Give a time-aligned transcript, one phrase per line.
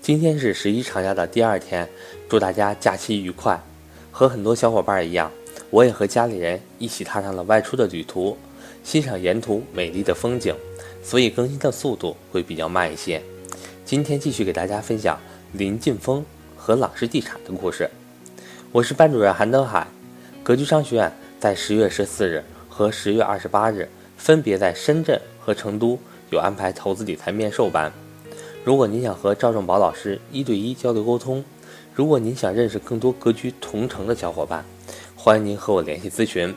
[0.00, 1.86] 今天是十一长假的第二天，
[2.28, 3.60] 祝大家假期愉快。
[4.10, 5.30] 和很多小伙伴一样，
[5.70, 8.36] 我也和家里人一起踏上了外出的旅途，
[8.82, 10.54] 欣赏沿途美丽的风景，
[11.02, 13.22] 所以更新的速度会比较慢一些。
[13.84, 15.18] 今天继续给大家分享
[15.52, 16.24] 林晋峰
[16.56, 17.88] 和朗诗地产的故事。
[18.72, 19.86] 我是班主任韩德海，
[20.42, 25.98] 格局商学院在十月十四日和十月二十八日分别在深圳和成都
[26.30, 27.92] 有安排投资理财面授班。
[28.68, 31.42] 如果您想和赵正宝老师一对一交流沟通，
[31.94, 34.62] 如果您想认识更多格局同城的小伙伴，
[35.16, 36.54] 欢迎您和我联系咨询。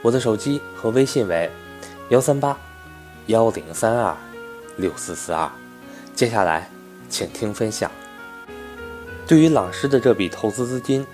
[0.00, 1.50] 我的手机和微信为
[2.10, 2.56] 幺三八
[3.26, 4.16] 幺零三二
[4.76, 5.50] 六四四二。
[6.14, 6.70] 接下来，
[7.08, 7.90] 请听分享。
[9.26, 11.04] 对于朗诗的这笔投资资金，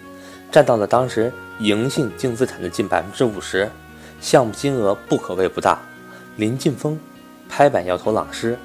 [0.52, 3.70] 占到了当时银信净资产的近百分之五十，
[4.20, 5.80] 项目金额不可谓不大。
[6.36, 7.00] 林晋峰
[7.48, 8.58] 拍板要投朗诗，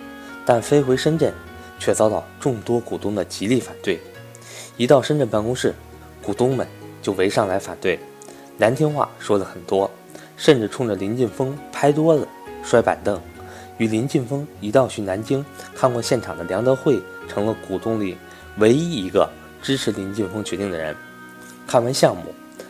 [0.46, 1.34] 但飞回深圳。
[1.82, 4.00] 却遭到众多股东的极力反对。
[4.78, 5.74] 一到深圳办公室，
[6.24, 6.68] 股东们
[7.02, 8.00] 就围上来反对，
[8.56, 9.90] 难听话说了很多，
[10.38, 12.28] 甚至冲着林晋峰拍桌子、
[12.64, 13.20] 摔板凳。
[13.80, 18.16] 与林晋峰一道去南京看过现场的梁德惠，成了股东里
[18.60, 19.28] 唯一一个
[19.64, 20.96] 支持林晋峰决定的人。
[21.66, 22.26] 看完项目，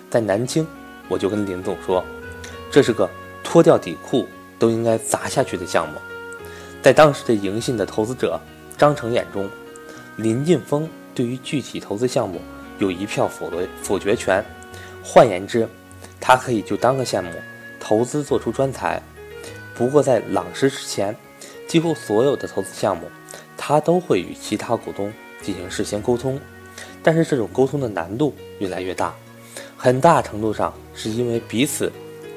[0.10, 0.66] 在南京，
[1.10, 2.02] 我就跟林总说，
[2.72, 3.10] 这是个
[3.44, 4.26] 脱掉底裤
[4.58, 6.00] 都应该砸下去的项目。
[6.82, 8.40] 在当时的盈信的投资者。
[8.82, 9.48] 张成眼中，
[10.16, 12.42] 林晋峰对于具体投资项目
[12.80, 14.44] 有一票否决否决权。
[15.04, 15.70] 换言之，
[16.20, 17.30] 他可以就当个项目
[17.80, 19.00] 投资做出专才。
[19.76, 21.16] 不过在朗诗之前，
[21.68, 23.04] 几乎所有的投资项目，
[23.56, 26.40] 他都会与其他股东进行事先沟通。
[27.04, 29.14] 但是这种沟通的难度越来越大，
[29.78, 31.92] 很大程度上是因为彼此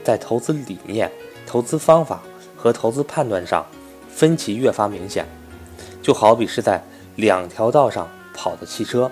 [0.05, 1.11] 在投资理念、
[1.47, 2.23] 投资方法
[2.55, 3.67] 和投资判断上
[4.11, 5.27] 分歧越发明显。
[6.05, 6.85] 就好比是在
[7.17, 9.11] 两条道上跑的汽车，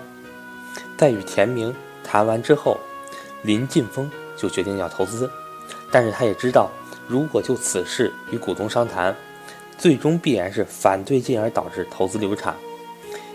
[0.95, 2.77] 在与田明谈完之后，
[3.41, 5.27] 林晋峰就决定要投资，
[5.91, 6.69] 但是他也知道，
[7.07, 9.15] 如果就此事与股东商谈，
[9.75, 12.55] 最终必然是反对，进而导致投资流产。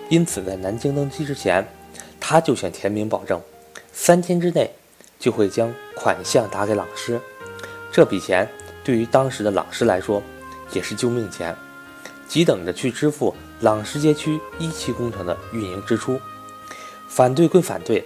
[0.08, 1.66] 因此，在南京登机之前，
[2.20, 3.42] 他就向田明保证，
[3.92, 4.70] 三天之内
[5.18, 7.20] 就会将款项打给朗诗。
[7.90, 8.48] 这笔钱
[8.84, 10.22] 对于当时的朗诗来说，
[10.72, 11.56] 也是救命钱，
[12.28, 13.34] 急等着去支付。
[13.60, 16.20] 朗诗街区一期工程的运营支出，
[17.08, 18.04] 反对归反对，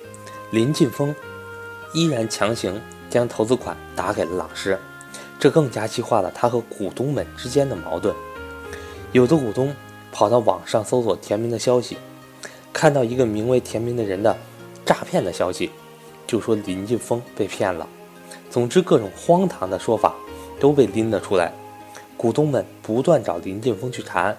[0.50, 1.14] 林晋峰
[1.92, 2.80] 依然强行
[3.10, 4.78] 将投资款打给了朗诗，
[5.38, 8.14] 这更加激化了他和股东们之间的矛盾。
[9.12, 9.74] 有的股东
[10.10, 11.98] 跑到网上搜索田明的消息，
[12.72, 14.34] 看到一个名为田明的人的
[14.86, 15.70] 诈骗的消息，
[16.26, 17.86] 就说林晋峰被骗了。
[18.48, 20.14] 总之，各种荒唐的说法
[20.58, 21.52] 都被拎了出来，
[22.16, 24.34] 股东们不断找林晋峰去谈。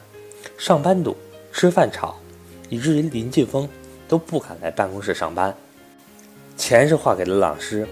[0.57, 1.15] 上班堵，
[1.51, 2.15] 吃饭吵，
[2.69, 3.67] 以至于林晋峰
[4.07, 5.55] 都不敢来办公室上班。
[6.55, 7.87] 钱是划给了朗诗，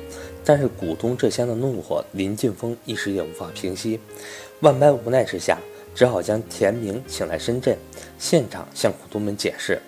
[0.45, 4.00] 但是股东这厢的怒火，林晋峰一时也无法平息。
[4.59, 5.57] 万般无奈之下，
[5.95, 7.78] 只好将田明请来深圳，
[8.19, 9.81] 现场向股东们解释。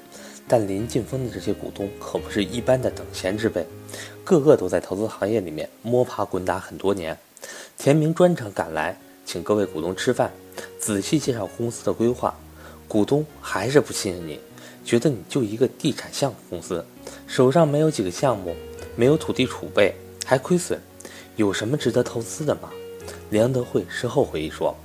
[0.47, 3.65] 但林晋峰的这些股东可不是一般的等闲之辈，
[4.23, 7.17] 个个都在投资行业里面摸爬滚打很多年。
[7.77, 10.31] 田明专程赶来，请各位股东吃饭，
[10.79, 12.35] 仔细介绍公司的规划。
[12.93, 14.39] 股东还是不信任你，
[14.85, 16.85] 觉得你就一个地产项目公司，
[17.25, 18.55] 手上没有几个项目，
[18.95, 20.79] 没有土地储备，还亏损，
[21.35, 22.69] 有什么值得投资的吗？
[23.31, 24.75] 梁德惠事后回忆说，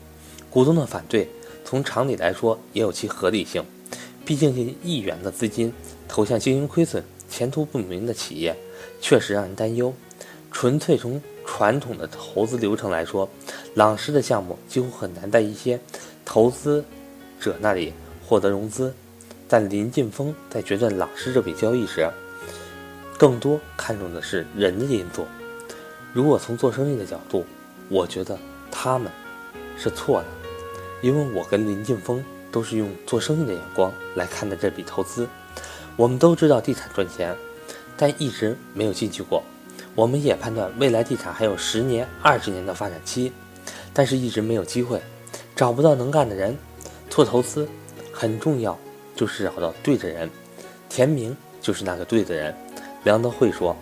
[0.48, 1.28] 股东的反对，
[1.66, 3.62] 从常理来说也有其合理性，
[4.24, 5.70] 毕竟近亿元的资金
[6.08, 8.56] 投向经营亏损、前途不明的企业，
[9.02, 9.92] 确实让人担忧。
[10.50, 13.28] 纯粹从传统的投资流程来说，
[13.74, 15.78] 朗诗的项目几乎很难在一些
[16.24, 16.82] 投资。
[17.40, 17.92] 者那里
[18.26, 18.92] 获得融资，
[19.48, 22.08] 但林晋峰在决断朗诗这笔交易时，
[23.16, 25.26] 更多看重的是人的因素。
[26.12, 27.44] 如果从做生意的角度，
[27.88, 28.38] 我觉得
[28.70, 29.10] 他们
[29.76, 30.26] 是错的，
[31.02, 35.28] 因为我跟林晋峰都是用做生意的眼光来看待这笔投资。
[35.96, 37.36] 我们都知道地产赚钱，
[37.96, 39.42] 但一直没有进去过。
[39.94, 43.32] 我们也判断未来地产还有十年、二十年的发展期，
[43.92, 45.02] 但是一直没有机会，
[45.56, 46.56] 找不到能干的人。
[47.08, 47.68] 做投资
[48.12, 48.78] 很重要，
[49.16, 50.28] 就是找到对的人。
[50.88, 52.54] 田明就是那个对的人。
[53.04, 53.76] 梁德惠说，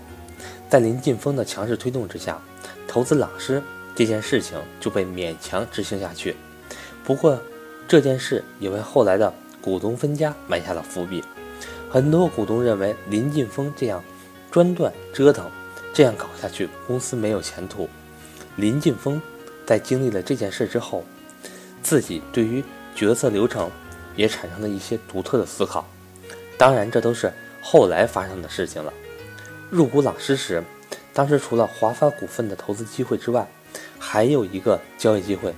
[0.68, 2.40] 在林晋峰的强势推动之下，
[2.86, 3.62] 投资朗诗
[3.94, 6.36] 这件事情就被勉强执行下去。
[7.04, 7.40] 不过，
[7.88, 11.22] 这件事也为后来的股东分家埋下了伏笔。
[11.88, 14.02] 很多股东认为林晋峰这样
[14.50, 15.48] 专断折腾，
[15.94, 17.88] 这样搞下去公司没有前途。
[18.56, 19.20] 林晋峰
[19.64, 21.04] 在经历了这件事之后，
[21.82, 22.62] 自己对于
[22.96, 23.70] 决策流程
[24.16, 25.86] 也产生了一些独特的思考。
[26.58, 28.92] 当然，这都是后来发生的事情了。
[29.70, 30.64] 入股朗诗时，
[31.12, 33.46] 当时除了华发股份的投资机会之外，
[33.98, 35.54] 还有一个交易机会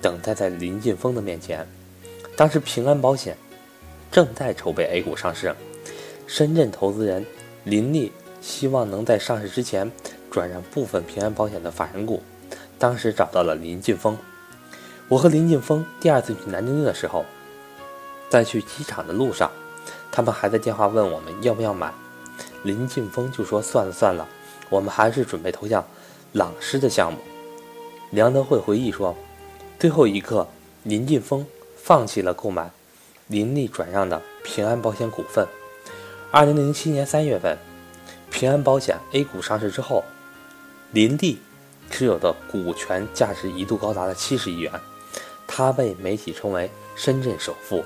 [0.00, 1.68] 等待在林晋峰的面前。
[2.34, 3.36] 当时平安保险
[4.10, 5.54] 正在筹备 A 股上市，
[6.26, 7.26] 深圳投资人
[7.64, 9.90] 林立希望能在上市之前
[10.30, 12.22] 转让部分平安保险的法人股，
[12.78, 14.16] 当时找到了林晋峰。
[15.08, 17.24] 我和林晋峰第二次去南京的时候，
[18.28, 19.50] 在去机场的路上，
[20.12, 21.90] 他们还在电话问我们要不要买。
[22.62, 24.28] 林晋峰就说：“算了算了，
[24.68, 25.82] 我们还是准备投向
[26.32, 27.18] 朗诗的项目。”
[28.10, 29.16] 梁德惠回忆说
[29.80, 30.46] ：“最后一刻，
[30.82, 31.46] 林晋峰
[31.76, 32.70] 放弃了购买
[33.28, 35.46] 林立转让的平安保险股份。
[36.30, 37.56] 二零零七年三月份，
[38.30, 40.04] 平安保险 A 股上市之后，
[40.92, 41.38] 林立
[41.90, 44.72] 持有的股权价值一度高达了七十亿元，
[45.58, 47.84] 他被媒体称为‘深圳首富’。”